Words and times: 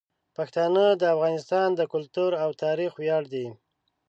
پښتانه 0.35 0.85
د 1.01 1.03
افغانستان 1.15 1.67
د 1.75 1.81
کلتور 1.93 2.31
او 2.43 2.49
تاریخ 2.63 2.91
ویاړ 2.95 3.23
دي. 3.33 3.47